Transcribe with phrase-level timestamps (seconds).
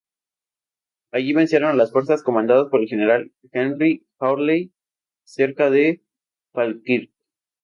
[1.11, 4.73] Allí vencieron a las fuerzas comandadas por el general Henry Hawley
[5.25, 6.01] cerca de
[6.53, 7.11] Falkirk.